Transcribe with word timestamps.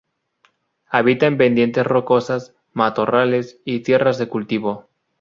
Habita 0.87 1.27
en 1.27 1.37
pendientes 1.37 1.85
rocosas, 1.85 2.55
matorrales 2.73 3.59
y 3.65 3.81
tierras 3.81 4.17
de 4.17 4.27
cultivo. 4.29 4.89